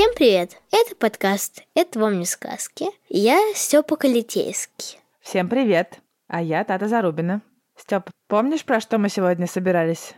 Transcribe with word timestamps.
Всем 0.00 0.14
привет! 0.14 0.56
Это 0.72 0.96
подкаст 0.96 1.62
«Это 1.74 1.98
вам 1.98 2.20
не 2.20 2.24
сказки». 2.24 2.86
Я 3.10 3.38
Степа 3.54 3.96
Калитейский. 3.96 4.98
Всем 5.20 5.46
привет! 5.46 5.98
А 6.26 6.40
я 6.40 6.64
Тата 6.64 6.88
Зарубина. 6.88 7.42
Степ, 7.76 8.04
помнишь, 8.26 8.64
про 8.64 8.80
что 8.80 8.96
мы 8.96 9.10
сегодня 9.10 9.46
собирались 9.46 10.14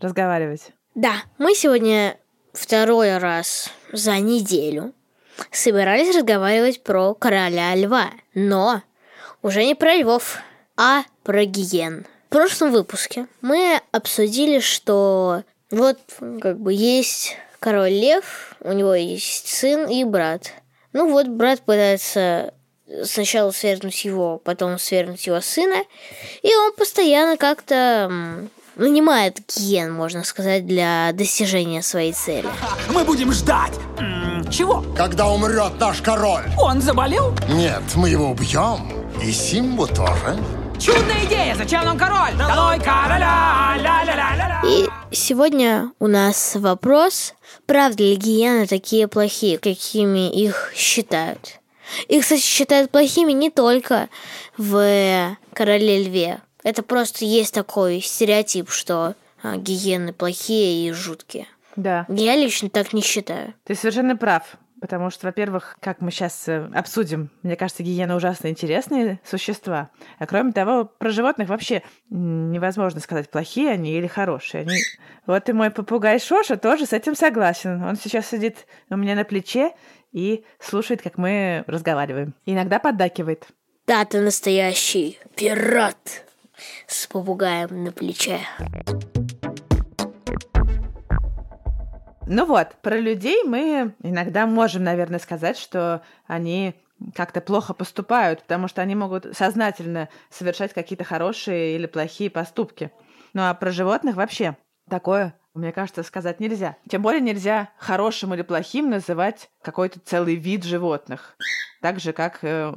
разговаривать? 0.00 0.70
Да, 0.94 1.14
мы 1.38 1.56
сегодня 1.56 2.16
второй 2.52 3.18
раз 3.18 3.72
за 3.90 4.20
неделю 4.20 4.92
собирались 5.50 6.14
разговаривать 6.14 6.84
про 6.84 7.12
короля 7.14 7.74
льва, 7.74 8.12
но 8.34 8.82
уже 9.42 9.64
не 9.64 9.74
про 9.74 9.96
львов, 9.96 10.38
а 10.76 11.02
про 11.24 11.44
гиен. 11.44 12.06
В 12.28 12.28
прошлом 12.28 12.70
выпуске 12.70 13.26
мы 13.40 13.80
обсудили, 13.90 14.60
что 14.60 15.42
вот 15.72 15.98
как 16.40 16.60
бы 16.60 16.72
есть 16.72 17.36
король 17.64 17.92
лев, 17.92 18.54
у 18.60 18.72
него 18.72 18.94
есть 18.94 19.48
сын 19.48 19.88
и 19.88 20.04
брат. 20.04 20.52
Ну 20.92 21.10
вот 21.10 21.28
брат 21.28 21.62
пытается 21.62 22.52
сначала 23.04 23.52
свергнуть 23.52 24.04
его, 24.04 24.36
потом 24.36 24.78
свергнуть 24.78 25.26
его 25.26 25.40
сына, 25.40 25.82
и 26.42 26.54
он 26.54 26.74
постоянно 26.74 27.38
как-то 27.38 28.12
нанимает 28.76 29.38
гиен, 29.48 29.94
можно 29.94 30.24
сказать, 30.24 30.66
для 30.66 31.12
достижения 31.14 31.80
своей 31.80 32.12
цели. 32.12 32.50
Мы 32.90 33.02
будем 33.02 33.32
ждать. 33.32 33.72
Чего? 34.50 34.84
Когда 34.94 35.28
умрет 35.28 35.80
наш 35.80 36.02
король? 36.02 36.44
Он 36.60 36.82
заболел? 36.82 37.34
Нет, 37.48 37.82
мы 37.94 38.10
его 38.10 38.28
убьем. 38.28 38.92
И 39.22 39.32
Симбу 39.32 39.86
тоже. 39.86 40.38
Чудная 40.78 41.24
идея! 41.24 41.54
Зачем 41.54 41.84
нам 41.84 41.96
король? 41.96 42.34
Долой 42.36 42.78
короля! 42.78 43.74
Ля-ля-ля-ля-ля! 43.78 44.60
И 44.66 44.86
сегодня 45.14 45.92
у 45.98 46.06
нас 46.06 46.54
вопрос, 46.56 47.34
правда 47.66 48.02
ли 48.02 48.16
гиены 48.16 48.66
такие 48.66 49.08
плохие, 49.08 49.58
какими 49.58 50.30
их 50.30 50.72
считают. 50.74 51.60
Их, 52.08 52.22
кстати, 52.22 52.40
считают 52.40 52.90
плохими 52.90 53.32
не 53.32 53.50
только 53.50 54.08
в 54.56 55.36
«Короле 55.52 56.02
льве». 56.02 56.40
Это 56.62 56.82
просто 56.82 57.24
есть 57.24 57.52
такой 57.52 58.00
стереотип, 58.00 58.70
что 58.70 59.14
а, 59.42 59.56
гиены 59.56 60.12
плохие 60.14 60.88
и 60.88 60.92
жуткие. 60.92 61.46
Да, 61.76 62.06
Я 62.08 62.36
лично 62.36 62.70
так 62.70 62.92
не 62.92 63.02
считаю. 63.02 63.52
ты 63.64 63.74
совершенно 63.74 64.16
прав. 64.16 64.56
Потому 64.84 65.08
что, 65.08 65.28
во-первых, 65.28 65.78
как 65.80 66.02
мы 66.02 66.10
сейчас 66.10 66.46
обсудим, 66.46 67.30
мне 67.42 67.56
кажется, 67.56 67.82
гиены 67.82 68.14
ужасно 68.16 68.48
интересные 68.48 69.18
существа. 69.24 69.88
А 70.18 70.26
кроме 70.26 70.52
того, 70.52 70.84
про 70.84 71.08
животных 71.08 71.48
вообще 71.48 71.82
невозможно 72.10 73.00
сказать, 73.00 73.30
плохие 73.30 73.70
они 73.70 73.96
или 73.96 74.06
хорошие. 74.06 74.60
Они... 74.60 74.76
Вот 75.24 75.48
и 75.48 75.54
мой 75.54 75.70
попугай 75.70 76.20
Шоша 76.20 76.58
тоже 76.58 76.84
с 76.84 76.92
этим 76.92 77.14
согласен. 77.14 77.82
Он 77.82 77.96
сейчас 77.96 78.26
сидит 78.26 78.66
у 78.90 78.96
меня 78.96 79.14
на 79.14 79.24
плече 79.24 79.72
и 80.12 80.44
слушает, 80.60 81.00
как 81.00 81.16
мы 81.16 81.64
разговариваем. 81.66 82.34
Иногда 82.44 82.78
поддакивает. 82.78 83.46
Да, 83.86 84.04
ты 84.04 84.20
настоящий 84.20 85.18
пират 85.34 86.26
с 86.86 87.06
попугаем 87.06 87.84
на 87.84 87.90
плече. 87.90 88.40
Ну 92.26 92.46
вот, 92.46 92.76
про 92.80 92.98
людей 92.98 93.44
мы 93.44 93.94
иногда 94.02 94.46
можем, 94.46 94.82
наверное, 94.82 95.18
сказать, 95.18 95.58
что 95.58 96.02
они 96.26 96.74
как-то 97.14 97.40
плохо 97.40 97.74
поступают, 97.74 98.42
потому 98.42 98.66
что 98.66 98.80
они 98.80 98.94
могут 98.94 99.36
сознательно 99.36 100.08
совершать 100.30 100.72
какие-то 100.72 101.04
хорошие 101.04 101.76
или 101.76 101.86
плохие 101.86 102.30
поступки. 102.30 102.90
Ну 103.34 103.42
а 103.42 103.52
про 103.52 103.70
животных 103.70 104.16
вообще 104.16 104.56
такое, 104.88 105.34
мне 105.52 105.70
кажется, 105.72 106.02
сказать 106.02 106.40
нельзя. 106.40 106.76
Тем 106.88 107.02
более 107.02 107.20
нельзя 107.20 107.70
хорошим 107.76 108.32
или 108.32 108.42
плохим 108.42 108.88
называть 108.88 109.50
какой-то 109.62 110.00
целый 110.00 110.36
вид 110.36 110.64
животных. 110.64 111.36
Так 111.82 112.00
же, 112.00 112.14
как 112.14 112.38
э, 112.42 112.72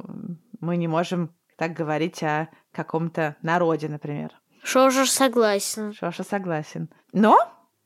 мы 0.60 0.76
не 0.76 0.88
можем 0.88 1.34
так 1.56 1.72
говорить 1.72 2.22
о 2.22 2.48
каком-то 2.72 3.36
народе, 3.40 3.88
например. 3.88 4.32
Что 4.62 4.90
же 4.90 5.06
согласен. 5.06 5.94
Шоша 5.94 6.22
согласен. 6.22 6.90
Но, 7.12 7.38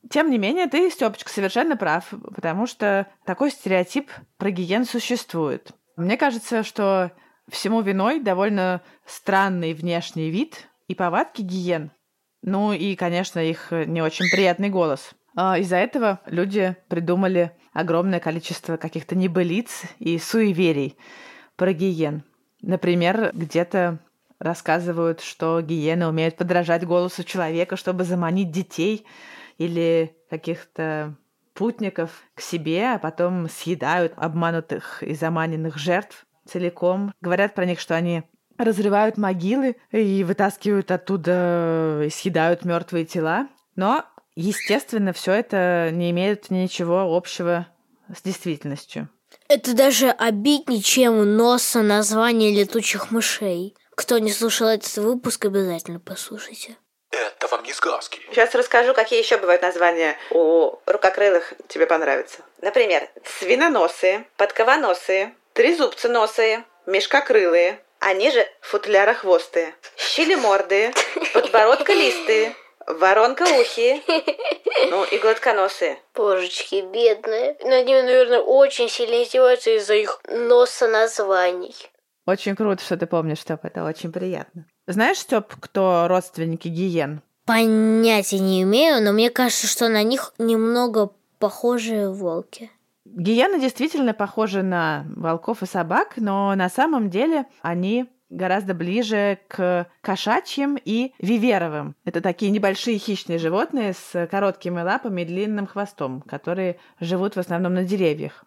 тем 0.09 0.29
не 0.29 0.37
менее, 0.37 0.67
ты, 0.67 0.89
Степочка, 0.89 1.29
совершенно 1.29 1.77
прав, 1.77 2.05
потому 2.35 2.67
что 2.67 3.07
такой 3.25 3.51
стереотип 3.51 4.11
про 4.37 4.51
гиен 4.51 4.85
существует. 4.85 5.71
Мне 5.95 6.17
кажется, 6.17 6.63
что 6.63 7.11
всему 7.49 7.81
виной 7.81 8.19
довольно 8.19 8.81
странный 9.05 9.73
внешний 9.73 10.29
вид 10.29 10.67
и 10.87 10.95
повадки 10.95 11.41
гиен. 11.41 11.91
Ну 12.41 12.73
и, 12.73 12.95
конечно, 12.95 13.39
их 13.39 13.71
не 13.71 14.01
очень 14.01 14.29
приятный 14.29 14.69
голос. 14.69 15.11
А 15.35 15.57
Из-за 15.57 15.77
этого 15.77 16.19
люди 16.25 16.75
придумали 16.89 17.51
огромное 17.71 18.19
количество 18.19 18.77
каких-то 18.77 19.15
небылиц 19.15 19.83
и 19.99 20.19
суеверий 20.19 20.97
про 21.55 21.73
гиен. 21.73 22.23
Например, 22.61 23.31
где-то 23.33 23.99
рассказывают, 24.39 25.21
что 25.21 25.61
гиены 25.61 26.07
умеют 26.07 26.35
подражать 26.35 26.85
голосу 26.85 27.23
человека, 27.23 27.77
чтобы 27.77 28.03
заманить 28.03 28.51
детей 28.51 29.05
или 29.57 30.15
каких-то 30.29 31.15
путников 31.53 32.23
к 32.33 32.41
себе, 32.41 32.93
а 32.93 32.99
потом 32.99 33.47
съедают 33.49 34.13
обманутых 34.17 35.03
и 35.03 35.13
заманенных 35.13 35.77
жертв 35.77 36.25
целиком. 36.45 37.13
Говорят 37.21 37.53
про 37.53 37.65
них, 37.65 37.79
что 37.79 37.95
они 37.95 38.23
разрывают 38.57 39.17
могилы 39.17 39.75
и 39.91 40.23
вытаскивают 40.23 40.91
оттуда 40.91 42.01
и 42.05 42.09
съедают 42.09 42.65
мертвые 42.65 43.05
тела. 43.05 43.47
Но, 43.75 44.05
естественно, 44.35 45.13
все 45.13 45.33
это 45.33 45.89
не 45.91 46.11
имеет 46.11 46.49
ничего 46.49 47.15
общего 47.15 47.67
с 48.15 48.21
действительностью. 48.21 49.09
Это 49.47 49.75
даже 49.75 50.09
обиднее, 50.09 50.81
чем 50.81 51.35
носа 51.35 51.81
название 51.81 52.53
летучих 52.53 53.11
мышей. 53.11 53.75
Кто 53.95 54.17
не 54.17 54.31
слушал 54.31 54.67
этот 54.67 54.95
выпуск, 54.97 55.45
обязательно 55.45 55.99
послушайте. 55.99 56.77
Не 57.73 57.77
сказки. 57.77 58.21
Сейчас 58.29 58.53
расскажу, 58.53 58.93
какие 58.93 59.19
еще 59.19 59.37
бывают 59.37 59.63
названия 59.63 60.15
у 60.29 60.75
рукокрылых, 60.85 61.53
тебе 61.67 61.87
понравится. 61.87 62.43
Например, 62.61 63.09
свиноносые, 63.39 64.25
подковоносые, 64.37 65.33
трезубценосые, 65.53 66.65
мешкокрылые, 66.85 67.79
они 67.99 68.29
же 68.29 68.47
футлярохвостые, 68.61 69.73
щелемордые, 69.97 70.93
подбородколистые, 71.33 72.55
воронкоухие, 72.85 74.01
ну 74.91 75.03
и 75.05 75.17
гладконосые. 75.17 75.97
Божечки, 76.13 76.81
бедные. 76.81 77.57
Над 77.63 77.85
ними, 77.87 78.01
наверное, 78.01 78.39
очень 78.39 78.87
сильно 78.87 79.23
издеваются 79.23 79.71
из-за 79.71 79.95
их 79.95 80.21
носа 80.27 80.87
названий. 80.87 81.75
Очень 82.27 82.55
круто, 82.55 82.83
что 82.83 82.97
ты 82.97 83.07
помнишь, 83.07 83.39
Степ, 83.39 83.65
это 83.65 83.83
очень 83.83 84.11
приятно. 84.11 84.67
Знаешь, 84.85 85.17
Степ, 85.17 85.55
кто 85.59 86.05
родственники 86.07 86.67
гиен? 86.67 87.23
Понятия 87.45 88.39
не 88.39 88.63
имею, 88.63 89.03
но 89.03 89.11
мне 89.11 89.29
кажется, 89.29 89.67
что 89.67 89.89
на 89.89 90.03
них 90.03 90.33
немного 90.37 91.11
похожие 91.39 92.09
волки. 92.11 92.71
Гиены 93.05 93.59
действительно 93.59 94.13
похожи 94.13 94.63
на 94.63 95.05
волков 95.15 95.61
и 95.61 95.65
собак, 95.65 96.13
но 96.15 96.55
на 96.55 96.69
самом 96.69 97.09
деле 97.09 97.45
они 97.61 98.07
гораздо 98.29 98.73
ближе 98.73 99.39
к 99.47 99.87
кошачьим 100.01 100.77
и 100.83 101.13
виверовым. 101.19 101.95
Это 102.05 102.21
такие 102.21 102.49
небольшие 102.49 102.97
хищные 102.97 103.37
животные 103.37 103.93
с 103.93 104.27
короткими 104.27 104.81
лапами 104.81 105.21
и 105.21 105.25
длинным 105.25 105.67
хвостом, 105.67 106.21
которые 106.21 106.77
живут 106.99 107.35
в 107.35 107.39
основном 107.39 107.73
на 107.73 107.83
деревьях. 107.83 108.45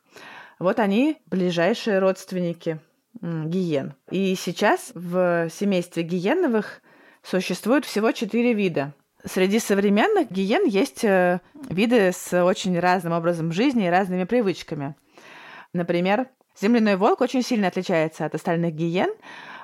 Вот 0.58 0.80
они 0.80 1.18
ближайшие 1.26 1.98
родственники 1.98 2.80
гиен. 3.20 3.94
И 4.10 4.34
сейчас 4.34 4.90
в 4.94 5.48
семействе 5.50 6.02
гиеновых 6.02 6.80
существует 7.28 7.84
всего 7.84 8.12
четыре 8.12 8.52
вида. 8.52 8.92
Среди 9.24 9.58
современных 9.58 10.30
гиен 10.30 10.66
есть 10.66 11.02
э, 11.04 11.40
виды 11.68 12.12
с 12.12 12.44
очень 12.44 12.78
разным 12.78 13.12
образом 13.12 13.50
жизни 13.50 13.86
и 13.86 13.90
разными 13.90 14.24
привычками. 14.24 14.94
Например, 15.72 16.28
земляной 16.60 16.96
волк 16.96 17.20
очень 17.20 17.42
сильно 17.42 17.68
отличается 17.68 18.24
от 18.24 18.34
остальных 18.36 18.74
гиен. 18.74 19.10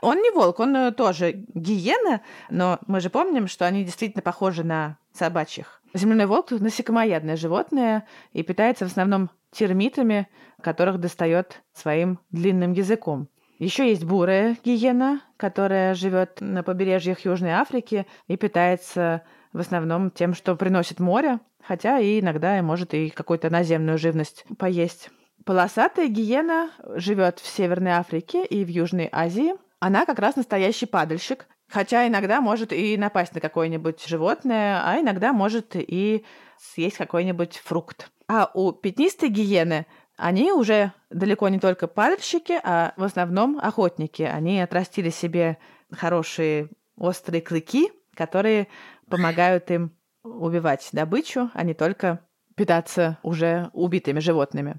Он 0.00 0.20
не 0.20 0.30
волк, 0.32 0.58
он 0.58 0.74
э, 0.74 0.92
тоже 0.92 1.44
гиена, 1.54 2.22
но 2.50 2.80
мы 2.88 3.00
же 3.00 3.08
помним, 3.08 3.46
что 3.46 3.64
они 3.64 3.84
действительно 3.84 4.22
похожи 4.22 4.64
на 4.64 4.98
собачьих. 5.12 5.80
Земляной 5.94 6.26
волк– 6.26 6.50
насекомоядное 6.50 7.36
животное 7.36 8.08
и 8.32 8.42
питается 8.42 8.86
в 8.86 8.90
основном 8.90 9.30
термитами, 9.52 10.26
которых 10.60 10.98
достает 10.98 11.62
своим 11.72 12.18
длинным 12.30 12.72
языком. 12.72 13.28
Еще 13.62 13.90
есть 13.90 14.02
бурая 14.02 14.56
гиена, 14.64 15.22
которая 15.36 15.94
живет 15.94 16.40
на 16.40 16.64
побережьях 16.64 17.20
Южной 17.20 17.52
Африки 17.52 18.08
и 18.26 18.36
питается 18.36 19.22
в 19.52 19.60
основном 19.60 20.10
тем, 20.10 20.34
что 20.34 20.56
приносит 20.56 20.98
море, 20.98 21.38
хотя 21.62 22.00
и 22.00 22.18
иногда 22.18 22.60
может 22.60 22.92
и 22.92 23.08
какую-то 23.10 23.50
наземную 23.50 23.98
живность 23.98 24.44
поесть. 24.58 25.10
Полосатая 25.46 26.08
гиена 26.08 26.72
живет 26.96 27.38
в 27.38 27.46
Северной 27.46 27.92
Африке 27.92 28.44
и 28.44 28.64
в 28.64 28.68
Южной 28.68 29.08
Азии. 29.12 29.52
Она 29.78 30.06
как 30.06 30.18
раз 30.18 30.34
настоящий 30.34 30.86
падальщик, 30.86 31.46
хотя 31.68 32.08
иногда 32.08 32.40
может 32.40 32.72
и 32.72 32.96
напасть 32.96 33.32
на 33.32 33.40
какое-нибудь 33.40 34.04
животное, 34.04 34.82
а 34.84 34.98
иногда 34.98 35.32
может 35.32 35.76
и 35.76 36.24
съесть 36.58 36.96
какой-нибудь 36.96 37.58
фрукт. 37.58 38.10
А 38.26 38.50
у 38.54 38.72
пятнистой 38.72 39.28
гиены 39.28 39.86
они 40.22 40.52
уже 40.52 40.92
далеко 41.10 41.48
не 41.48 41.58
только 41.58 41.88
падальщики, 41.88 42.58
а 42.62 42.94
в 42.96 43.02
основном 43.02 43.58
охотники. 43.60 44.22
Они 44.22 44.60
отрастили 44.60 45.10
себе 45.10 45.58
хорошие 45.90 46.69
острые 46.96 47.42
клыки, 47.42 47.90
которые 48.14 48.69
помогают 49.10 49.69
им 49.72 49.90
убивать 50.22 50.88
добычу, 50.92 51.50
а 51.54 51.64
не 51.64 51.74
только 51.74 52.20
питаться 52.54 53.19
уже 53.24 53.70
убитыми 53.72 54.20
животными. 54.20 54.76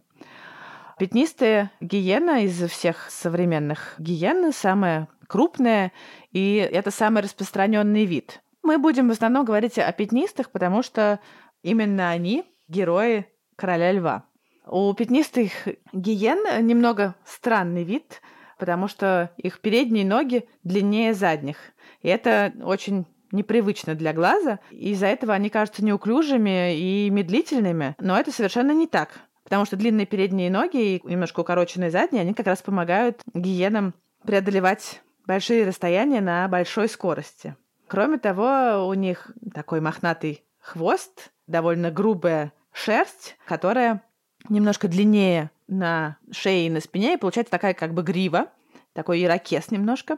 Пятнистая 0.97 1.71
гиена 1.81 2.45
из 2.45 2.61
всех 2.69 3.09
современных 3.09 3.95
гиен 3.97 4.53
самая 4.53 5.09
крупная, 5.27 5.91
и 6.31 6.55
это 6.55 6.89
самый 6.89 7.21
распространенный 7.21 8.05
вид. 8.05 8.41
Мы 8.61 8.77
будем 8.77 9.09
в 9.09 9.11
основном 9.11 9.43
говорить 9.43 9.77
о 9.77 9.91
пятнистых, 9.91 10.51
потому 10.51 10.83
что 10.83 11.19
именно 11.63 12.11
они 12.11 12.45
герои 12.69 13.25
короля 13.57 13.91
льва. 13.91 14.23
У 14.65 14.93
пятнистых 14.93 15.51
гиен 15.91 16.65
немного 16.65 17.15
странный 17.25 17.83
вид, 17.83 18.21
потому 18.57 18.87
что 18.87 19.31
их 19.37 19.59
передние 19.59 20.05
ноги 20.05 20.47
длиннее 20.63 21.13
задних. 21.13 21.57
И 22.01 22.07
это 22.07 22.53
очень 22.63 23.05
непривычно 23.31 23.95
для 23.95 24.13
глаза. 24.13 24.59
Из-за 24.71 25.07
этого 25.07 25.33
они 25.33 25.49
кажутся 25.49 25.83
неуклюжими 25.83 26.77
и 26.77 27.09
медлительными, 27.09 27.95
но 27.99 28.17
это 28.17 28.31
совершенно 28.31 28.71
не 28.71 28.87
так. 28.87 29.09
Потому 29.43 29.65
что 29.65 29.75
длинные 29.75 30.05
передние 30.05 30.49
ноги 30.49 30.95
и 30.95 31.01
немножко 31.03 31.41
укороченные 31.41 31.91
задние, 31.91 32.21
они 32.21 32.33
как 32.33 32.47
раз 32.47 32.61
помогают 32.61 33.21
гиенам 33.33 33.93
преодолевать 34.25 35.01
большие 35.25 35.65
расстояния 35.65 36.21
на 36.21 36.47
большой 36.47 36.87
скорости. 36.87 37.57
Кроме 37.87 38.17
того, 38.17 38.87
у 38.87 38.93
них 38.93 39.31
такой 39.53 39.81
мохнатый 39.81 40.45
хвост, 40.59 41.31
довольно 41.47 41.91
грубая 41.91 42.53
шерсть, 42.71 43.35
которая 43.45 44.01
немножко 44.49 44.87
длиннее 44.87 45.51
на 45.67 46.17
шее 46.31 46.67
и 46.67 46.69
на 46.69 46.79
спине, 46.79 47.13
и 47.13 47.17
получается 47.17 47.51
такая 47.51 47.73
как 47.73 47.93
бы 47.93 48.03
грива, 48.03 48.51
такой 48.93 49.23
ирокез 49.23 49.71
немножко. 49.71 50.17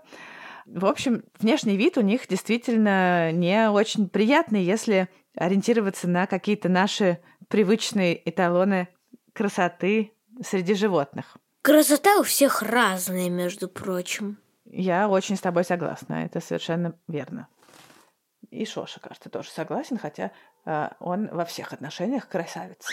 В 0.66 0.86
общем, 0.86 1.24
внешний 1.40 1.78
вид 1.78 1.98
у 1.98 2.02
них 2.02 2.28
действительно 2.28 3.32
не 3.32 3.70
очень 3.70 4.10
приятный, 4.10 4.64
если 4.64 5.10
ориентироваться 5.36 6.08
на 6.08 6.26
какие-то 6.26 6.70
наши 6.70 7.20
привычные 7.50 8.28
эталоны 8.28 8.88
красоты 9.34 10.14
среди 10.44 10.74
животных. 10.74 11.38
Красота 11.62 12.20
у 12.20 12.24
всех 12.24 12.62
разная, 12.62 13.30
между 13.30 13.68
прочим. 13.68 14.38
Я 14.66 15.08
очень 15.08 15.36
с 15.36 15.42
тобой 15.42 15.64
согласна, 15.64 16.26
это 16.26 16.40
совершенно 16.40 16.98
верно. 17.08 17.48
И 18.50 18.66
Шоша, 18.66 19.00
кажется, 19.00 19.30
тоже 19.30 19.50
согласен, 19.50 19.98
хотя 19.98 20.32
э, 20.66 20.90
он 21.00 21.28
во 21.32 21.46
всех 21.46 21.74
отношениях 21.74 22.28
красавец. 22.28 22.88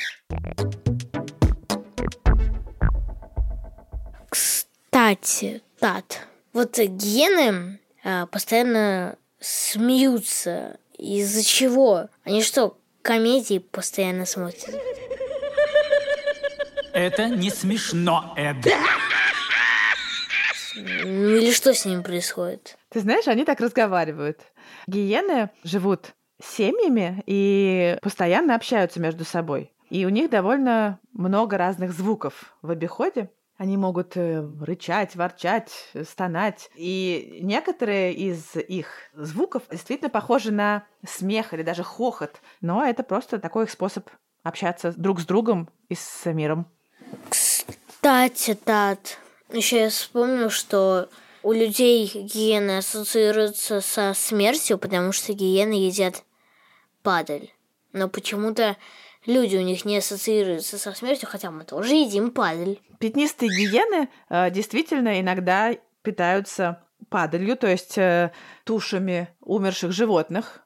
Кстати, 5.02 5.62
Тат, 5.80 6.28
вот 6.52 6.78
гены 6.78 7.80
э, 8.04 8.26
постоянно 8.26 9.16
смеются. 9.40 10.78
Из-за 10.96 11.42
чего? 11.42 12.06
Они 12.22 12.40
что, 12.40 12.78
комедии 13.02 13.58
постоянно 13.58 14.26
смотрят? 14.26 14.70
Это 16.92 17.28
не 17.28 17.50
смешно, 17.50 18.32
Эд. 18.36 18.64
Или 20.76 21.50
что 21.50 21.74
с 21.74 21.84
ними 21.84 22.02
происходит? 22.02 22.78
Ты 22.90 23.00
знаешь, 23.00 23.26
они 23.26 23.44
так 23.44 23.58
разговаривают. 23.58 24.38
Гиены 24.86 25.50
живут 25.64 26.14
семьями 26.40 27.24
и 27.26 27.98
постоянно 28.02 28.54
общаются 28.54 29.00
между 29.00 29.24
собой. 29.24 29.72
И 29.90 30.06
у 30.06 30.10
них 30.10 30.30
довольно 30.30 31.00
много 31.12 31.58
разных 31.58 31.90
звуков 31.92 32.54
в 32.62 32.70
обиходе. 32.70 33.30
Они 33.56 33.76
могут 33.76 34.16
э, 34.16 34.44
рычать, 34.60 35.14
ворчать, 35.14 35.70
стонать. 36.08 36.70
И 36.74 37.38
некоторые 37.42 38.14
из 38.14 38.56
их 38.56 38.86
звуков 39.14 39.62
действительно 39.70 40.10
похожи 40.10 40.50
на 40.50 40.84
смех 41.06 41.54
или 41.54 41.62
даже 41.62 41.82
хохот. 41.82 42.40
Но 42.60 42.84
это 42.84 43.02
просто 43.02 43.38
такой 43.38 43.64
их 43.64 43.70
способ 43.70 44.08
общаться 44.42 44.92
друг 44.96 45.20
с 45.20 45.26
другом 45.26 45.68
и 45.88 45.94
с 45.94 46.24
миром. 46.32 46.66
Кстати, 47.28 48.54
Тат, 48.54 49.18
еще 49.52 49.82
я 49.82 49.90
вспомнил, 49.90 50.50
что 50.50 51.08
у 51.42 51.52
людей 51.52 52.06
гиены 52.06 52.78
ассоциируются 52.78 53.80
со 53.80 54.14
смертью, 54.14 54.78
потому 54.78 55.12
что 55.12 55.32
гиены 55.32 55.74
едят 55.74 56.24
падаль. 57.02 57.50
Но 57.92 58.08
почему-то 58.08 58.76
люди 59.26 59.56
у 59.56 59.62
них 59.62 59.84
не 59.84 59.98
ассоциируются 59.98 60.78
со 60.78 60.92
смертью, 60.92 61.28
хотя 61.30 61.50
мы 61.50 61.64
тоже 61.64 61.94
едим 61.94 62.30
падаль. 62.30 62.78
Пятнистые 62.98 63.50
гиены 63.50 64.08
э, 64.28 64.50
действительно 64.50 65.20
иногда 65.20 65.74
питаются 66.02 66.82
падалью, 67.08 67.56
то 67.56 67.66
есть 67.66 67.96
э, 67.98 68.32
тушами 68.64 69.28
умерших 69.40 69.92
животных. 69.92 70.64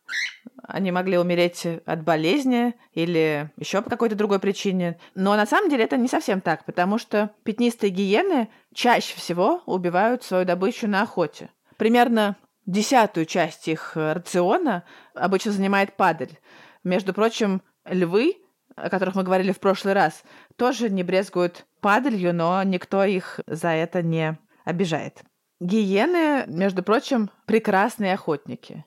Они 0.62 0.90
могли 0.90 1.18
умереть 1.18 1.66
от 1.86 2.02
болезни 2.02 2.74
или 2.92 3.50
еще 3.56 3.82
по 3.82 3.90
какой-то 3.90 4.16
другой 4.16 4.40
причине. 4.40 4.98
Но 5.14 5.36
на 5.36 5.46
самом 5.46 5.70
деле 5.70 5.84
это 5.84 5.96
не 5.96 6.08
совсем 6.08 6.40
так, 6.40 6.64
потому 6.64 6.98
что 6.98 7.30
пятнистые 7.44 7.90
гиены 7.90 8.48
чаще 8.74 9.16
всего 9.16 9.62
убивают 9.66 10.24
свою 10.24 10.44
добычу 10.44 10.88
на 10.88 11.02
охоте. 11.02 11.50
Примерно 11.76 12.36
десятую 12.64 13.26
часть 13.26 13.68
их 13.68 13.92
рациона 13.94 14.84
обычно 15.14 15.52
занимает 15.52 15.96
падаль. 15.96 16.38
Между 16.82 17.14
прочим, 17.14 17.62
львы, 17.84 18.36
о 18.76 18.90
которых 18.90 19.14
мы 19.14 19.24
говорили 19.24 19.52
в 19.52 19.60
прошлый 19.60 19.94
раз, 19.94 20.22
тоже 20.56 20.90
не 20.90 21.02
брезгуют 21.02 21.66
падалью, 21.80 22.34
но 22.34 22.62
никто 22.62 23.04
их 23.04 23.40
за 23.46 23.70
это 23.70 24.02
не 24.02 24.38
обижает. 24.64 25.22
Гиены, 25.58 26.44
между 26.46 26.82
прочим, 26.82 27.30
прекрасные 27.46 28.14
охотники. 28.14 28.84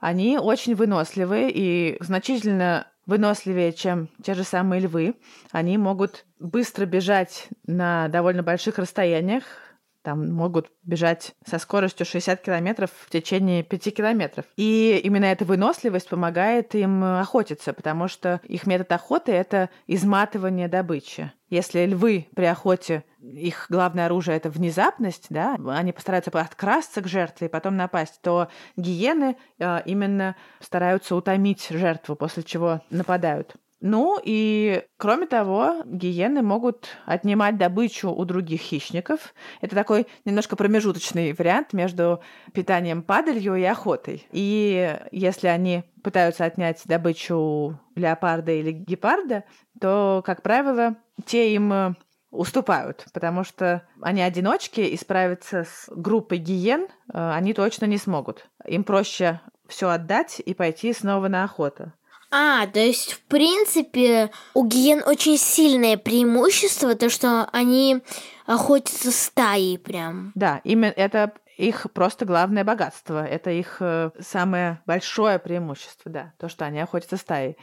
Они 0.00 0.38
очень 0.38 0.74
выносливые 0.74 1.50
и 1.50 1.96
значительно 2.00 2.86
выносливее, 3.06 3.72
чем 3.72 4.08
те 4.22 4.34
же 4.34 4.44
самые 4.44 4.80
львы. 4.82 5.16
Они 5.50 5.78
могут 5.78 6.26
быстро 6.38 6.84
бежать 6.84 7.48
на 7.66 8.08
довольно 8.08 8.42
больших 8.42 8.78
расстояниях, 8.78 9.44
там 10.02 10.32
могут 10.32 10.70
бежать 10.82 11.34
со 11.46 11.58
скоростью 11.58 12.06
60 12.06 12.40
километров 12.40 12.90
в 13.06 13.10
течение 13.10 13.62
5 13.62 13.94
километров. 13.94 14.44
И 14.56 15.00
именно 15.02 15.26
эта 15.26 15.44
выносливость 15.44 16.08
помогает 16.08 16.74
им 16.74 17.02
охотиться, 17.04 17.72
потому 17.72 18.08
что 18.08 18.40
их 18.44 18.66
метод 18.66 18.92
охоты— 18.92 19.32
это 19.32 19.70
изматывание 19.86 20.68
добычи. 20.68 21.32
Если 21.48 21.84
львы 21.84 22.28
при 22.34 22.44
охоте, 22.44 23.04
их 23.20 23.66
главное 23.68 24.06
оружие— 24.06 24.36
это 24.38 24.50
внезапность, 24.50 25.26
да, 25.30 25.56
они 25.68 25.92
постараются 25.92 26.30
подкрасться 26.30 27.02
к 27.02 27.08
жертве 27.08 27.48
и 27.48 27.50
потом 27.50 27.76
напасть, 27.76 28.20
то 28.22 28.48
гиены 28.76 29.36
э, 29.58 29.82
именно 29.84 30.36
стараются 30.60 31.16
утомить 31.16 31.66
жертву, 31.68 32.14
после 32.14 32.44
чего 32.44 32.82
нападают. 32.90 33.56
Ну 33.80 34.20
и, 34.22 34.82
кроме 34.98 35.26
того, 35.26 35.82
гиены 35.86 36.42
могут 36.42 36.88
отнимать 37.06 37.56
добычу 37.56 38.10
у 38.10 38.24
других 38.26 38.60
хищников. 38.60 39.34
Это 39.62 39.74
такой 39.74 40.06
немножко 40.26 40.54
промежуточный 40.54 41.32
вариант 41.32 41.72
между 41.72 42.20
питанием 42.52 43.02
падалью 43.02 43.56
и 43.56 43.64
охотой. 43.64 44.26
И 44.32 44.98
если 45.12 45.48
они 45.48 45.84
пытаются 46.02 46.44
отнять 46.44 46.82
добычу 46.84 47.80
леопарда 47.94 48.52
или 48.52 48.70
гепарда, 48.72 49.44
то, 49.80 50.22
как 50.26 50.42
правило, 50.42 50.96
те 51.24 51.54
им 51.54 51.96
уступают, 52.30 53.06
потому 53.12 53.44
что 53.44 53.82
они 54.00 54.22
одиночки 54.22 54.80
и 54.80 54.96
справиться 54.96 55.64
с 55.64 55.88
группой 55.88 56.38
гиен 56.38 56.82
э, 56.82 57.32
они 57.32 57.54
точно 57.54 57.86
не 57.86 57.96
смогут. 57.96 58.48
Им 58.66 58.84
проще 58.84 59.40
все 59.68 59.88
отдать 59.88 60.40
и 60.44 60.54
пойти 60.54 60.92
снова 60.92 61.26
на 61.26 61.42
охоту. 61.44 61.92
А, 62.30 62.66
то 62.66 62.78
есть, 62.78 63.14
в 63.14 63.20
принципе, 63.22 64.30
у 64.54 64.64
гиен 64.64 65.02
очень 65.04 65.36
сильное 65.36 65.96
преимущество, 65.96 66.94
то, 66.94 67.10
что 67.10 67.48
они 67.52 68.02
охотятся 68.46 69.10
стаей 69.10 69.78
прям. 69.78 70.32
Да, 70.34 70.60
именно 70.64 70.92
это 70.94 71.32
их 71.56 71.86
просто 71.92 72.24
главное 72.24 72.64
богатство. 72.64 73.24
Это 73.24 73.50
их 73.50 73.76
э, 73.80 74.10
самое 74.20 74.80
большое 74.86 75.38
преимущество, 75.38 76.10
да, 76.10 76.32
то, 76.38 76.48
что 76.48 76.64
они 76.64 76.80
охотятся 76.80 77.16
стаей. 77.16 77.56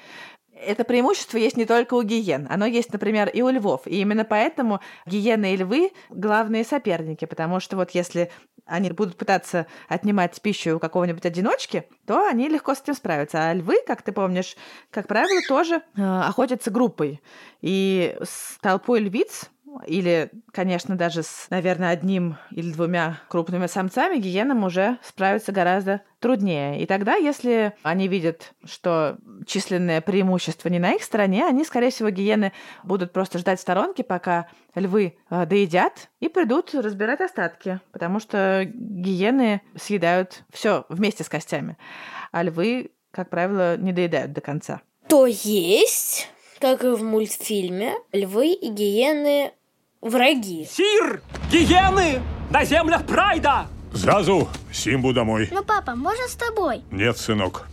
Это 0.53 0.83
преимущество 0.83 1.37
есть 1.37 1.57
не 1.57 1.65
только 1.65 1.93
у 1.93 2.01
гиен, 2.01 2.47
оно 2.49 2.65
есть, 2.65 2.91
например, 2.91 3.29
и 3.29 3.41
у 3.41 3.49
львов. 3.49 3.81
И 3.85 4.01
именно 4.01 4.25
поэтому 4.25 4.81
гиены 5.05 5.53
и 5.53 5.57
львы 5.57 5.91
главные 6.09 6.63
соперники, 6.63 7.25
потому 7.25 7.59
что 7.59 7.75
вот 7.75 7.91
если 7.91 8.31
они 8.67 8.91
будут 8.91 9.17
пытаться 9.17 9.67
отнимать 9.87 10.39
пищу 10.41 10.75
у 10.75 10.79
какого-нибудь 10.79 11.25
одиночки, 11.25 11.87
то 12.05 12.27
они 12.27 12.47
легко 12.49 12.75
с 12.75 12.81
этим 12.81 12.93
справятся. 12.93 13.49
А 13.49 13.53
львы, 13.53 13.77
как 13.85 14.01
ты 14.01 14.11
помнишь, 14.11 14.55
как 14.91 15.07
правило, 15.07 15.41
тоже 15.47 15.81
э, 15.95 16.01
охотятся 16.01 16.71
группой. 16.71 17.21
И 17.61 18.17
с 18.21 18.57
толпой 18.59 18.99
львиц 18.99 19.49
или, 19.85 20.31
конечно, 20.51 20.95
даже 20.95 21.23
с, 21.23 21.47
наверное, 21.49 21.89
одним 21.89 22.37
или 22.51 22.71
двумя 22.71 23.19
крупными 23.29 23.67
самцами 23.67 24.17
гиенам 24.17 24.63
уже 24.63 24.97
справиться 25.03 25.51
гораздо 25.51 26.01
труднее. 26.19 26.81
И 26.81 26.85
тогда, 26.85 27.15
если 27.15 27.73
они 27.83 28.07
видят, 28.07 28.53
что 28.65 29.17
численное 29.45 30.01
преимущество 30.01 30.69
не 30.69 30.79
на 30.79 30.93
их 30.93 31.03
стороне, 31.03 31.45
они, 31.45 31.63
скорее 31.63 31.91
всего, 31.91 32.09
гиены 32.09 32.53
будут 32.83 33.13
просто 33.13 33.37
ждать 33.37 33.59
в 33.59 33.61
сторонке, 33.61 34.03
пока 34.03 34.47
львы 34.75 35.17
э, 35.29 35.45
доедят, 35.45 36.09
и 36.19 36.29
придут 36.29 36.73
разбирать 36.73 37.21
остатки, 37.21 37.79
потому 37.91 38.19
что 38.19 38.63
гиены 38.65 39.61
съедают 39.75 40.43
все 40.51 40.85
вместе 40.89 41.23
с 41.23 41.29
костями, 41.29 41.77
а 42.31 42.43
львы, 42.43 42.91
как 43.11 43.29
правило, 43.29 43.77
не 43.77 43.93
доедают 43.93 44.33
до 44.33 44.41
конца. 44.41 44.81
То 45.07 45.25
есть, 45.25 46.29
как 46.59 46.83
и 46.83 46.89
в 46.89 47.03
мультфильме, 47.03 47.93
львы 48.11 48.53
и 48.53 48.69
гиены 48.69 49.53
враги. 50.01 50.65
Сир! 50.65 51.21
Гиены! 51.51 52.21
На 52.49 52.65
землях 52.65 53.05
Прайда! 53.05 53.67
Сразу 53.93 54.47
Симбу 54.71 55.13
домой. 55.13 55.49
Ну, 55.51 55.63
папа, 55.63 55.95
можно 55.95 56.27
с 56.27 56.35
тобой? 56.35 56.83
Нет, 56.91 57.17
сынок. 57.17 57.67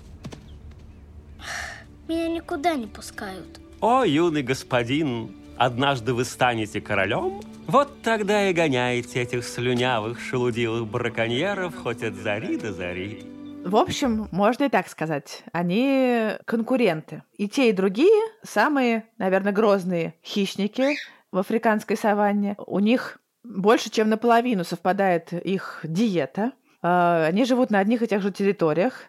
Меня 2.08 2.28
никуда 2.28 2.74
не 2.74 2.86
пускают. 2.86 3.60
О, 3.80 4.04
юный 4.04 4.42
господин, 4.42 5.34
однажды 5.56 6.14
вы 6.14 6.24
станете 6.24 6.80
королем? 6.80 7.40
Вот 7.66 8.02
тогда 8.02 8.48
и 8.48 8.52
гоняете 8.52 9.22
этих 9.22 9.44
слюнявых, 9.44 10.20
шелудивых 10.20 10.86
браконьеров 10.86 11.74
хоть 11.76 12.02
от 12.02 12.14
зари 12.14 12.56
до 12.56 12.72
зари. 12.72 13.24
В 13.64 13.76
общем, 13.76 14.28
можно 14.30 14.64
и 14.64 14.68
так 14.68 14.88
сказать. 14.88 15.42
Они 15.52 16.32
конкуренты. 16.44 17.22
И 17.38 17.48
те, 17.48 17.70
и 17.70 17.72
другие 17.72 18.22
самые, 18.42 19.04
наверное, 19.16 19.52
грозные 19.52 20.14
хищники 20.22 20.96
в 21.34 21.38
африканской 21.38 21.96
саванне. 21.96 22.54
У 22.66 22.78
них 22.78 23.18
больше, 23.42 23.90
чем 23.90 24.08
наполовину 24.08 24.64
совпадает 24.64 25.32
их 25.32 25.80
диета. 25.82 26.52
А, 26.80 27.26
Они 27.26 27.44
живут 27.44 27.70
на 27.70 27.80
одних 27.80 28.02
и 28.02 28.06
тех 28.06 28.22
же 28.22 28.30
территориях, 28.30 29.00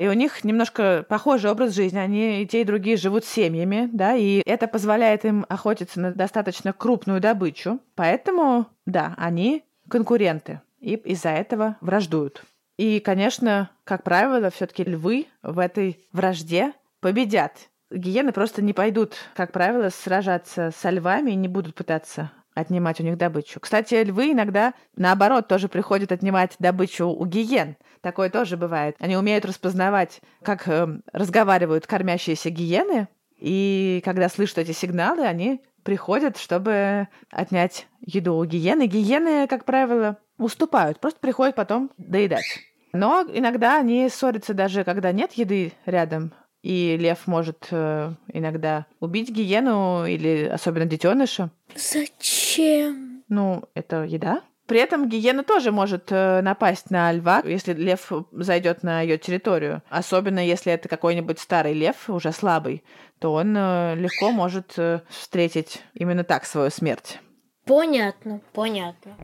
и 0.00 0.08
у 0.08 0.12
них 0.12 0.42
немножко 0.42 1.06
похожий 1.08 1.50
образ 1.50 1.74
жизни. 1.74 1.98
Они 1.98 2.42
и 2.42 2.46
те, 2.46 2.62
и 2.62 2.64
другие 2.64 2.96
живут 2.96 3.24
семьями, 3.24 3.88
да, 3.92 4.16
и 4.16 4.42
это 4.44 4.66
позволяет 4.66 5.24
им 5.24 5.46
охотиться 5.48 6.00
на 6.00 6.12
достаточно 6.12 6.72
крупную 6.72 7.20
добычу. 7.20 7.78
Поэтому, 7.94 8.66
да, 8.84 9.14
они 9.16 9.62
конкуренты, 9.88 10.60
и 10.80 10.94
из-за 10.94 11.30
этого 11.30 11.76
враждуют. 11.80 12.42
И, 12.76 12.98
конечно, 12.98 13.70
как 13.84 14.02
правило, 14.02 14.50
все-таки 14.50 14.82
львы 14.84 15.26
в 15.42 15.58
этой 15.58 16.04
вражде 16.12 16.72
победят. 17.00 17.52
Гиены 17.90 18.32
просто 18.32 18.62
не 18.62 18.72
пойдут, 18.72 19.14
как 19.34 19.52
правило, 19.52 19.88
сражаться 19.88 20.70
со 20.76 20.90
львами 20.90 21.30
и 21.30 21.36
не 21.36 21.48
будут 21.48 21.74
пытаться 21.74 22.30
отнимать 22.54 23.00
у 23.00 23.04
них 23.04 23.16
добычу. 23.16 23.60
Кстати, 23.60 23.94
львы 24.02 24.32
иногда, 24.32 24.74
наоборот, 24.96 25.48
тоже 25.48 25.68
приходят 25.68 26.12
отнимать 26.12 26.56
добычу 26.58 27.06
у 27.06 27.24
гиен. 27.24 27.76
Такое 28.00 28.30
тоже 28.30 28.56
бывает. 28.56 28.96
Они 28.98 29.16
умеют 29.16 29.44
распознавать, 29.44 30.20
как 30.42 30.68
э, 30.68 31.00
разговаривают 31.12 31.86
кормящиеся 31.86 32.50
гиены, 32.50 33.08
и 33.38 34.02
когда 34.04 34.28
слышат 34.28 34.58
эти 34.58 34.72
сигналы, 34.72 35.24
они 35.24 35.62
приходят, 35.84 36.36
чтобы 36.36 37.08
отнять 37.30 37.86
еду 38.00 38.36
у 38.36 38.44
гиены. 38.44 38.86
Гиены, 38.86 39.46
как 39.46 39.64
правило, 39.64 40.18
уступают, 40.36 41.00
просто 41.00 41.20
приходят 41.20 41.54
потом 41.54 41.90
доедать. 41.96 42.44
Но 42.92 43.24
иногда 43.32 43.78
они 43.78 44.08
ссорятся 44.08 44.54
даже, 44.54 44.84
когда 44.84 45.12
нет 45.12 45.32
еды 45.34 45.72
рядом, 45.86 46.32
и 46.62 46.96
лев 46.98 47.26
может 47.26 47.68
э, 47.70 48.12
иногда 48.32 48.86
убить 49.00 49.30
гиену 49.30 50.06
или 50.06 50.44
особенно 50.44 50.86
детеныша. 50.86 51.50
Зачем? 51.74 53.22
Ну, 53.28 53.64
это 53.74 54.04
еда. 54.04 54.42
При 54.68 54.80
этом 54.80 55.08
гиена 55.08 55.44
тоже 55.44 55.72
может 55.72 56.12
э, 56.12 56.42
напасть 56.42 56.90
на 56.90 57.10
льва, 57.10 57.42
если 57.42 57.72
лев 57.72 58.12
зайдет 58.32 58.82
на 58.82 59.00
ее 59.00 59.16
территорию. 59.16 59.82
Особенно 59.88 60.46
если 60.46 60.70
это 60.70 60.90
какой-нибудь 60.90 61.38
старый 61.38 61.72
лев, 61.72 62.10
уже 62.10 62.32
слабый, 62.32 62.84
то 63.18 63.32
он 63.32 63.56
э, 63.56 63.94
легко 63.96 64.30
может 64.30 64.74
э, 64.76 65.00
встретить 65.08 65.82
именно 65.94 66.22
так 66.22 66.44
свою 66.44 66.70
смерть. 66.70 67.18
Понятно, 67.64 68.42
понятно. 68.52 69.16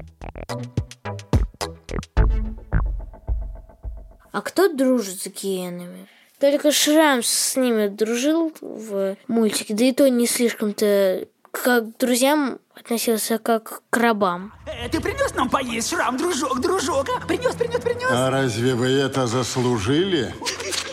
А 4.33 4.41
кто 4.41 4.73
дружит 4.73 5.21
с 5.21 5.27
гиенами? 5.27 6.09
Только 6.45 6.73
Шрамс 6.73 7.27
с 7.27 7.57
ними 7.57 7.89
дружил 7.89 8.53
в 8.61 9.17
мультике, 9.29 9.73
да 9.73 9.85
и 9.85 9.93
то 9.93 10.07
не 10.11 10.27
слишком-то 10.27 11.27
как 11.51 11.97
к 11.97 11.99
друзьям 11.99 12.59
относился 12.75 13.39
как 13.39 13.81
к 13.89 13.97
рабам. 13.97 14.53
Э, 14.67 14.91
ты 14.91 15.01
принес 15.01 15.35
нам 15.35 15.49
поесть, 15.49 15.89
Шрам, 15.89 16.19
дружок, 16.19 16.61
дружок? 16.61 17.07
А? 17.17 17.27
Принес, 17.27 17.55
принес, 17.55 17.81
принес. 17.81 18.11
А 18.11 18.29
разве 18.31 18.75
вы 18.75 18.89
это 18.89 19.27
заслужили? 19.27 20.35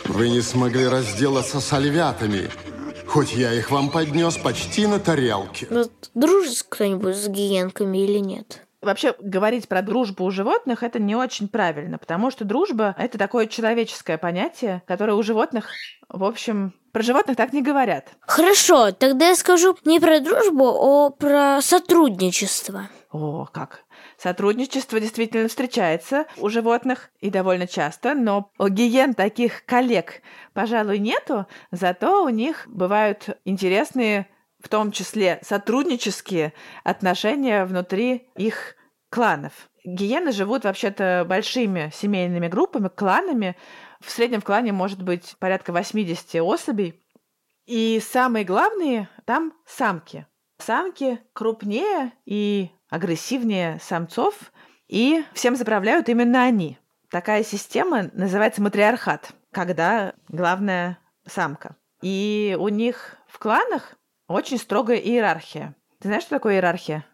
Вы 0.06 0.30
не 0.30 0.40
смогли 0.40 0.88
разделаться 0.88 1.60
с 1.60 1.78
львятами, 1.78 2.48
хоть 3.06 3.34
я 3.34 3.52
их 3.52 3.70
вам 3.70 3.90
поднес 3.90 4.38
почти 4.38 4.86
на 4.86 5.00
тарелке. 5.00 5.66
Вот 5.68 5.92
дружит 6.14 6.64
кто-нибудь 6.66 7.14
с 7.14 7.28
гиенками 7.28 7.98
или 7.98 8.20
нет? 8.20 8.66
Вообще 8.82 9.14
говорить 9.20 9.68
про 9.68 9.80
дружбу 9.80 10.24
у 10.24 10.30
животных 10.32 10.82
это 10.82 10.98
не 10.98 11.14
очень 11.14 11.48
правильно, 11.48 11.98
потому 11.98 12.32
что 12.32 12.44
дружба 12.44 12.96
это 12.98 13.16
такое 13.16 13.46
человеческое 13.46 14.18
понятие, 14.18 14.82
которое 14.86 15.14
у 15.14 15.22
животных, 15.22 15.68
в 16.08 16.24
общем, 16.24 16.74
про 16.90 17.02
животных 17.02 17.36
так 17.36 17.52
не 17.52 17.62
говорят. 17.62 18.08
Хорошо, 18.20 18.90
тогда 18.90 19.28
я 19.28 19.36
скажу 19.36 19.76
не 19.84 20.00
про 20.00 20.18
дружбу, 20.18 20.66
а 20.66 21.10
про 21.10 21.60
сотрудничество. 21.62 22.88
О, 23.12 23.46
как! 23.46 23.84
Сотрудничество 24.18 24.98
действительно 24.98 25.48
встречается 25.48 26.26
у 26.38 26.48
животных 26.48 27.10
и 27.20 27.30
довольно 27.30 27.66
часто, 27.66 28.14
но 28.14 28.50
у 28.58 28.68
гиен 28.68 29.14
таких 29.14 29.64
коллег, 29.64 30.22
пожалуй, 30.54 30.98
нету, 30.98 31.46
зато 31.70 32.24
у 32.24 32.28
них 32.28 32.64
бывают 32.66 33.28
интересные 33.44 34.28
в 34.62 34.68
том 34.68 34.92
числе 34.92 35.40
сотруднические 35.42 36.52
отношения 36.84 37.64
внутри 37.64 38.28
их 38.36 38.76
кланов. 39.10 39.52
Гиены 39.84 40.32
живут 40.32 40.64
вообще-то 40.64 41.24
большими 41.28 41.90
семейными 41.92 42.48
группами, 42.48 42.88
кланами. 42.88 43.56
В 44.00 44.10
среднем 44.10 44.40
в 44.40 44.44
клане 44.44 44.72
может 44.72 45.02
быть 45.02 45.36
порядка 45.38 45.72
80 45.72 46.40
особей. 46.40 47.02
И 47.66 48.00
самые 48.00 48.44
главные 48.44 49.08
там 49.24 49.52
самки. 49.66 50.26
Самки 50.58 51.18
крупнее 51.32 52.12
и 52.24 52.70
агрессивнее 52.88 53.80
самцов, 53.82 54.52
и 54.86 55.24
всем 55.32 55.56
заправляют 55.56 56.08
именно 56.08 56.42
они. 56.42 56.78
Такая 57.10 57.42
система 57.42 58.10
называется 58.12 58.62
матриархат, 58.62 59.32
когда 59.50 60.14
главная 60.28 60.98
самка. 61.26 61.76
И 62.02 62.56
у 62.58 62.68
них 62.68 63.16
в 63.26 63.38
кланах 63.38 63.96
очень 64.32 64.58
строгая 64.58 64.98
иерархия. 64.98 65.74
Ты 66.00 66.08
знаешь, 66.08 66.24
что 66.24 66.36
такое 66.36 66.54
иерархия? 66.54 67.04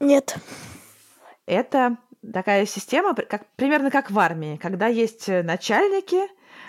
Нет. 0.00 0.36
Это 1.46 1.96
такая 2.32 2.66
система, 2.66 3.14
как, 3.14 3.46
примерно 3.56 3.90
как 3.90 4.10
в 4.10 4.18
армии, 4.18 4.56
когда 4.56 4.86
есть 4.86 5.28
начальники, 5.28 6.20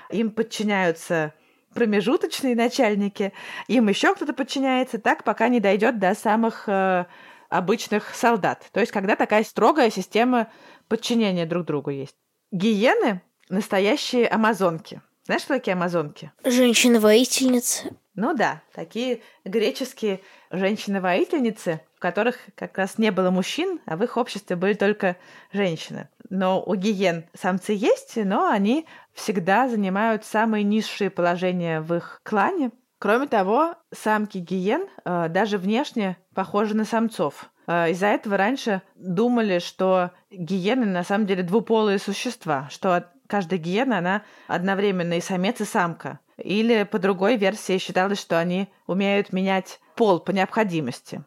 им 0.10 0.32
подчиняются 0.32 1.34
промежуточные 1.74 2.56
начальники, 2.56 3.34
им 3.68 3.88
еще 3.88 4.16
кто-то 4.16 4.34
подчиняется, 4.34 4.98
так 4.98 5.24
пока 5.24 5.48
не 5.48 5.60
дойдет 5.60 6.00
до 6.00 6.16
самых 6.16 6.68
э, 6.68 7.06
обычных 7.50 8.16
солдат. 8.16 8.66
То 8.72 8.80
есть, 8.80 8.92
когда 8.92 9.16
такая 9.16 9.44
строгая 9.44 9.92
система 9.92 10.50
подчинения 10.88 11.46
друг 11.46 11.66
другу 11.66 11.92
есть. 11.92 12.16
Гиены 12.52 13.22
настоящие 13.50 14.28
амазонки. 14.28 15.02
Знаешь, 15.27 15.41
что 15.41 15.55
такие 15.55 15.74
амазонки? 15.74 16.31
Женщина-воительница. 16.46 17.89
Ну 18.15 18.34
да, 18.34 18.62
такие 18.74 19.19
греческие 19.43 20.22
женщины-воительницы, 20.51 21.81
в 21.98 22.00
которых 22.00 22.38
как 22.55 22.77
раз 22.77 22.98
не 22.98 23.12
было 23.12 23.29
мужчин, 23.29 23.81
а 23.86 23.98
в 23.98 24.03
их 24.05 24.15
обществе 24.15 24.55
были 24.55 24.74
только 24.74 25.17
женщины. 25.51 26.07
Но 26.29 26.63
у 26.63 26.75
гиен 26.75 27.25
самцы 27.38 27.74
есть, 27.74 28.15
но 28.15 28.50
они 28.50 28.88
всегда 29.12 29.67
занимают 29.67 30.24
самые 30.24 30.63
низшие 30.63 31.10
положения 31.10 31.81
в 31.81 31.93
их 31.93 32.22
клане. 32.24 32.72
Кроме 32.98 33.27
того, 33.27 33.75
самки 33.93 34.38
гиен 34.38 34.88
э, 35.03 35.27
даже 35.27 35.57
внешне 35.57 36.15
похожи 36.34 36.74
на 36.74 36.86
самцов. 36.86 37.51
Э, 37.67 37.91
из-за 37.91 38.07
этого 38.07 38.38
раньше 38.38 38.81
думали, 38.96 39.60
что 39.60 40.12
гиены 40.31 40.86
на 40.86 41.03
самом 41.03 41.27
деле 41.27 41.43
двуполые 41.43 42.00
существа, 42.00 42.69
что 42.72 43.12
каждая 43.27 43.60
гиена, 43.60 44.00
она 44.00 44.24
одновременно 44.48 45.17
и 45.17 45.22
самец, 45.22 45.62
и 45.62 45.65
самка. 45.65 46.19
Или 46.38 46.84
по 46.84 47.00
другой 47.00 47.38
версии 47.38 47.77
считалось, 47.77 48.19
что 48.19 48.39
они 48.39 48.69
умеют 48.86 49.34
менять 49.34 49.79
пол 49.96 50.19
по 50.19 50.31
необходимости. 50.31 51.24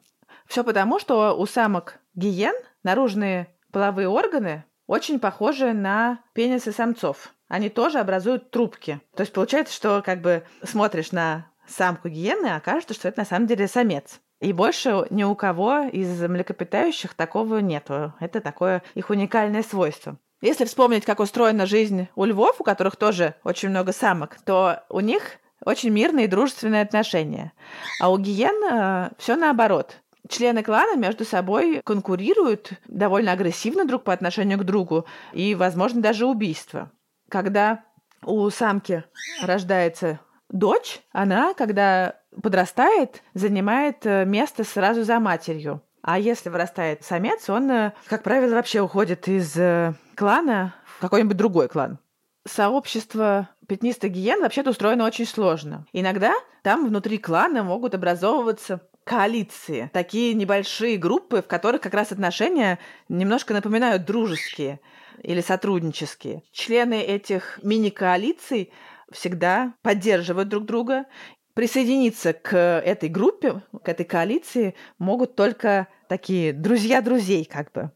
Все 0.46 0.64
потому, 0.64 0.98
что 0.98 1.36
у 1.38 1.46
самок 1.46 2.00
гиен 2.14 2.54
наружные 2.82 3.48
половые 3.72 4.08
органы 4.08 4.64
очень 4.86 5.20
похожи 5.20 5.72
на 5.72 6.20
пенисы 6.32 6.72
самцов. 6.72 7.32
Они 7.48 7.68
тоже 7.68 7.98
образуют 7.98 8.50
трубки. 8.50 9.00
То 9.14 9.22
есть 9.22 9.32
получается, 9.32 9.74
что 9.74 10.02
как 10.04 10.20
бы 10.20 10.44
смотришь 10.62 11.12
на 11.12 11.46
самку 11.66 12.08
гиены, 12.08 12.46
а 12.46 12.56
окажется, 12.56 12.94
что 12.94 13.08
это 13.08 13.20
на 13.20 13.24
самом 13.24 13.46
деле 13.46 13.68
самец. 13.68 14.20
И 14.40 14.52
больше 14.52 15.06
ни 15.10 15.22
у 15.22 15.34
кого 15.34 15.82
из 15.82 16.20
млекопитающих 16.22 17.14
такого 17.14 17.58
нету. 17.58 18.14
Это 18.20 18.40
такое 18.40 18.82
их 18.94 19.10
уникальное 19.10 19.62
свойство. 19.62 20.18
Если 20.40 20.64
вспомнить, 20.64 21.04
как 21.04 21.20
устроена 21.20 21.66
жизнь 21.66 22.08
у 22.14 22.24
львов, 22.24 22.60
у 22.60 22.64
которых 22.64 22.96
тоже 22.96 23.34
очень 23.44 23.68
много 23.68 23.92
самок, 23.92 24.38
то 24.44 24.84
у 24.88 25.00
них 25.00 25.38
очень 25.64 25.90
мирные 25.90 26.24
и 26.24 26.28
дружественные 26.28 26.82
отношения. 26.82 27.52
А 28.00 28.10
у 28.10 28.18
гиен 28.18 28.64
э, 28.64 29.10
все 29.18 29.36
наоборот. 29.36 29.98
Члены 30.28 30.62
клана 30.62 30.96
между 30.96 31.24
собой 31.24 31.82
конкурируют 31.84 32.72
довольно 32.86 33.32
агрессивно 33.32 33.84
друг 33.84 34.04
по 34.04 34.12
отношению 34.12 34.58
к 34.58 34.64
другу, 34.64 35.06
и, 35.32 35.54
возможно, 35.54 36.00
даже 36.00 36.24
убийство. 36.24 36.90
Когда 37.28 37.84
у 38.24 38.48
самки 38.50 39.04
рождается 39.42 40.20
дочь, 40.48 41.00
она, 41.12 41.54
когда 41.54 42.16
подрастает, 42.42 43.22
занимает 43.34 44.06
э, 44.06 44.24
место 44.24 44.64
сразу 44.64 45.04
за 45.04 45.20
матерью. 45.20 45.82
А 46.02 46.18
если 46.18 46.48
вырастает 46.48 47.04
самец, 47.04 47.50
он, 47.50 47.70
э, 47.70 47.92
как 48.06 48.22
правило, 48.22 48.54
вообще 48.54 48.80
уходит 48.80 49.28
из 49.28 49.56
э, 49.56 49.94
клана 50.20 50.74
в 50.84 51.00
какой-нибудь 51.00 51.38
другой 51.38 51.66
клан. 51.70 51.98
Сообщество 52.46 53.48
пятнистых 53.66 54.12
гиен 54.12 54.42
вообще-то 54.42 54.68
устроено 54.68 55.06
очень 55.06 55.24
сложно. 55.24 55.86
Иногда 55.94 56.34
там 56.62 56.86
внутри 56.86 57.16
клана 57.16 57.62
могут 57.62 57.94
образовываться 57.94 58.82
коалиции, 59.04 59.90
такие 59.94 60.34
небольшие 60.34 60.98
группы, 60.98 61.40
в 61.40 61.46
которых 61.46 61.80
как 61.80 61.94
раз 61.94 62.12
отношения 62.12 62.78
немножко 63.08 63.54
напоминают 63.54 64.04
дружеские 64.04 64.80
или 65.22 65.40
сотруднические. 65.40 66.42
Члены 66.52 67.00
этих 67.00 67.58
мини-коалиций 67.62 68.74
всегда 69.10 69.72
поддерживают 69.80 70.50
друг 70.50 70.66
друга. 70.66 71.06
Присоединиться 71.54 72.34
к 72.34 72.54
этой 72.56 73.08
группе, 73.08 73.62
к 73.82 73.88
этой 73.88 74.04
коалиции 74.04 74.74
могут 74.98 75.34
только 75.34 75.88
такие 76.10 76.52
друзья 76.52 77.00
друзей, 77.00 77.46
как 77.46 77.72
бы. 77.72 77.90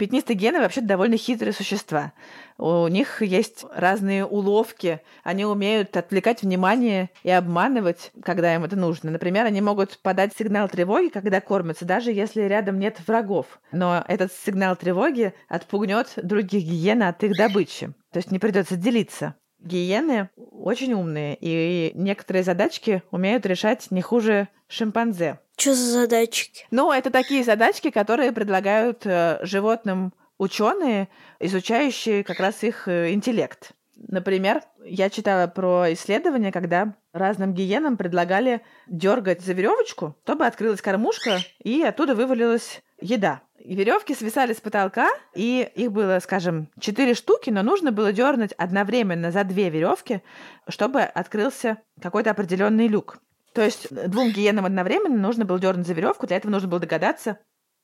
Пятнистые 0.00 0.34
гены 0.34 0.60
вообще 0.60 0.80
довольно 0.80 1.18
хитрые 1.18 1.52
существа. 1.52 2.14
У 2.56 2.86
них 2.86 3.20
есть 3.20 3.66
разные 3.70 4.24
уловки. 4.24 5.02
Они 5.24 5.44
умеют 5.44 5.94
отвлекать 5.94 6.40
внимание 6.40 7.10
и 7.22 7.28
обманывать, 7.28 8.10
когда 8.22 8.54
им 8.54 8.64
это 8.64 8.76
нужно. 8.76 9.10
Например, 9.10 9.44
они 9.44 9.60
могут 9.60 9.98
подать 9.98 10.32
сигнал 10.34 10.70
тревоги, 10.70 11.08
когда 11.08 11.42
кормятся, 11.42 11.84
даже 11.84 12.12
если 12.12 12.40
рядом 12.40 12.78
нет 12.78 12.96
врагов. 13.06 13.60
Но 13.72 14.02
этот 14.08 14.32
сигнал 14.32 14.74
тревоги 14.74 15.34
отпугнет 15.50 16.14
других 16.16 16.64
гиен 16.64 17.02
от 17.02 17.22
их 17.22 17.36
добычи. 17.36 17.88
То 18.10 18.20
есть 18.20 18.30
не 18.30 18.38
придется 18.38 18.76
делиться. 18.76 19.34
Гиены 19.58 20.30
очень 20.36 20.94
умные, 20.94 21.36
и 21.38 21.92
некоторые 21.94 22.42
задачки 22.42 23.02
умеют 23.10 23.44
решать 23.44 23.90
не 23.90 24.00
хуже 24.00 24.48
шимпанзе. 24.66 25.40
Что 25.60 25.74
за 25.74 25.92
задачки? 25.92 26.66
Ну, 26.70 26.90
это 26.90 27.10
такие 27.10 27.44
задачки, 27.44 27.90
которые 27.90 28.32
предлагают 28.32 29.04
э, 29.04 29.40
животным 29.42 30.14
ученые, 30.38 31.10
изучающие 31.38 32.24
как 32.24 32.40
раз 32.40 32.62
их 32.62 32.88
э, 32.88 33.12
интеллект. 33.12 33.72
Например, 34.08 34.62
я 34.86 35.10
читала 35.10 35.48
про 35.48 35.92
исследования, 35.92 36.50
когда 36.50 36.94
разным 37.12 37.52
гиенам 37.52 37.98
предлагали 37.98 38.62
дергать 38.86 39.42
за 39.42 39.52
веревочку, 39.52 40.16
чтобы 40.24 40.46
открылась 40.46 40.80
кормушка, 40.80 41.40
и 41.62 41.82
оттуда 41.82 42.14
вывалилась 42.14 42.80
еда. 42.98 43.42
И 43.58 43.74
веревки 43.74 44.14
свисали 44.14 44.54
с 44.54 44.62
потолка, 44.62 45.10
и 45.34 45.70
их 45.74 45.92
было, 45.92 46.20
скажем, 46.22 46.70
четыре 46.80 47.12
штуки, 47.12 47.50
но 47.50 47.62
нужно 47.62 47.92
было 47.92 48.14
дернуть 48.14 48.52
одновременно 48.52 49.30
за 49.30 49.44
две 49.44 49.68
веревки, 49.68 50.22
чтобы 50.70 51.02
открылся 51.02 51.82
какой-то 52.00 52.30
определенный 52.30 52.86
люк. 52.86 53.18
То 53.54 53.62
есть 53.62 53.88
двум 53.90 54.30
гиенам 54.30 54.64
одновременно 54.64 55.18
нужно 55.18 55.44
было 55.44 55.58
дернуть 55.58 55.86
за 55.86 55.92
веревку, 55.92 56.26
для 56.26 56.36
этого 56.36 56.52
нужно 56.52 56.68
было 56.68 56.80
догадаться, 56.80 57.38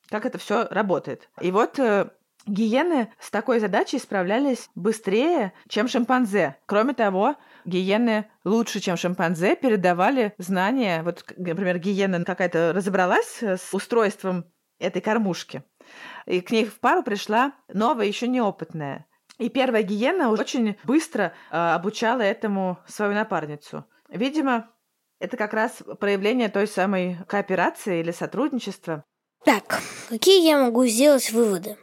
как 0.08 0.26
это 0.26 0.38
все 0.38 0.68
работает. 0.68 1.28
И 1.40 1.50
вот 1.50 1.78
э, 1.78 2.10
гиены 2.46 3.12
с 3.18 3.30
такой 3.30 3.58
задачей 3.58 3.98
справлялись 3.98 4.70
быстрее, 4.74 5.52
чем 5.68 5.88
шимпанзе. 5.88 6.56
Кроме 6.66 6.94
того, 6.94 7.36
гиены 7.64 8.30
лучше, 8.44 8.80
чем 8.80 8.96
шимпанзе, 8.96 9.56
передавали 9.56 10.34
знания. 10.38 11.02
Вот, 11.02 11.24
например, 11.36 11.78
гиена 11.78 12.24
какая-то 12.24 12.72
разобралась 12.72 13.42
с 13.42 13.72
устройством 13.72 14.44
этой 14.78 15.02
кормушки. 15.02 15.62
И 16.26 16.40
к 16.40 16.50
ней 16.50 16.66
в 16.66 16.78
пару 16.80 17.02
пришла 17.02 17.52
новая, 17.72 18.06
еще 18.06 18.28
неопытная. 18.28 19.06
И 19.38 19.48
первая 19.48 19.82
гиена 19.82 20.30
очень 20.30 20.78
быстро 20.84 21.32
э, 21.50 21.56
обучала 21.56 22.22
этому 22.22 22.78
свою 22.86 23.12
напарницу. 23.12 23.84
Видимо, 24.08 24.70
это 25.18 25.36
как 25.36 25.52
раз 25.54 25.72
проявление 26.00 26.48
той 26.48 26.66
самой 26.66 27.18
кооперации 27.26 28.00
или 28.00 28.10
сотрудничества. 28.10 29.04
Так, 29.44 29.80
какие 30.08 30.46
я 30.46 30.58
могу 30.58 30.86
сделать 30.86 31.30
выводы? 31.30 31.76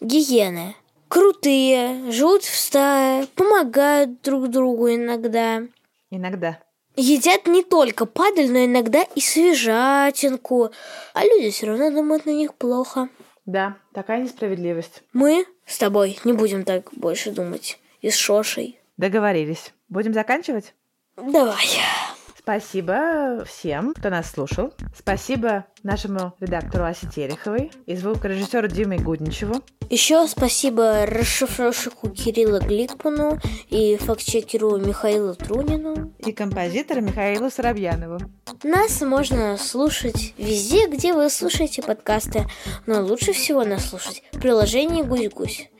Гиены 0.00 0.74
крутые, 1.10 2.10
живут 2.12 2.44
в 2.44 2.56
стае, 2.56 3.26
помогают 3.34 4.22
друг 4.22 4.48
другу 4.48 4.88
иногда. 4.88 5.62
Иногда. 6.08 6.60
Едят 6.96 7.46
не 7.46 7.62
только 7.62 8.06
падаль, 8.06 8.50
но 8.50 8.64
иногда 8.64 9.02
и 9.14 9.20
свежатинку. 9.20 10.70
А 11.12 11.24
люди 11.24 11.50
все 11.50 11.66
равно 11.66 11.90
думают 11.90 12.26
на 12.26 12.30
них 12.30 12.54
плохо. 12.54 13.08
Да, 13.44 13.76
такая 13.92 14.22
несправедливость. 14.22 15.02
Мы 15.12 15.46
с 15.66 15.78
тобой 15.78 16.18
не 16.24 16.32
будем 16.32 16.64
так 16.64 16.88
больше 16.92 17.32
думать. 17.32 17.78
И 18.00 18.10
с 18.10 18.16
Шошей. 18.16 18.78
Договорились. 18.96 19.72
Будем 19.88 20.14
заканчивать? 20.14 20.74
Давай. 21.16 21.66
Спасибо 22.42 23.44
всем, 23.44 23.92
кто 23.92 24.08
нас 24.08 24.30
слушал. 24.30 24.72
Спасибо 24.96 25.66
нашему 25.82 26.34
редактору 26.40 26.84
Асе 26.84 27.06
Тереховой 27.06 27.70
и 27.86 27.96
звукорежиссеру 27.96 28.68
Диме 28.68 28.98
Гудничеву. 28.98 29.62
Еще 29.88 30.26
спасибо 30.28 31.04
расшифровщику 31.06 32.10
Кирилла 32.10 32.60
Гликману 32.60 33.38
и 33.68 33.96
фактчекеру 33.96 34.76
Михаилу 34.78 35.34
Трунину. 35.34 36.12
И 36.18 36.32
композитору 36.32 37.00
Михаилу 37.00 37.50
Соробьянову. 37.50 38.18
Нас 38.62 39.00
можно 39.00 39.56
слушать 39.56 40.34
везде, 40.38 40.86
где 40.86 41.12
вы 41.12 41.28
слушаете 41.30 41.82
подкасты, 41.82 42.46
но 42.86 43.02
лучше 43.02 43.32
всего 43.32 43.64
нас 43.64 43.88
слушать 43.88 44.22
в 44.32 44.40
приложении 44.40 45.02
«Гусь-гусь». 45.02 45.70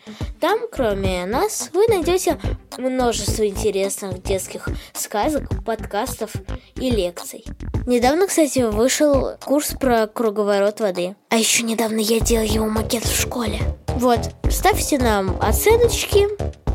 Там, 0.40 0.60
кроме 0.72 1.26
нас, 1.26 1.70
вы 1.72 1.86
найдете 1.86 2.38
множество 2.78 3.46
интересных 3.46 4.22
детских 4.22 4.68
сказок, 4.92 5.64
подкастов 5.64 6.32
и 6.76 6.90
лекций. 6.90 7.44
Недавно, 7.86 8.26
кстати, 8.26 8.60
вышел 8.60 9.36
курс 9.44 9.74
про 9.90 10.06
круговорот 10.06 10.78
воды. 10.78 11.16
А 11.30 11.36
еще 11.36 11.64
недавно 11.64 11.98
я 11.98 12.20
делал 12.20 12.44
его 12.44 12.66
макет 12.66 13.04
в 13.04 13.20
школе. 13.20 13.58
Вот, 13.96 14.20
ставьте 14.48 14.98
нам 14.98 15.36
оценочки, 15.40 16.28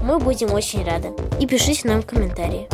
мы 0.04 0.20
будем 0.20 0.52
очень 0.52 0.84
рады. 0.84 1.14
И 1.40 1.48
пишите 1.48 1.88
нам 1.88 2.04
комментарии. 2.04 2.68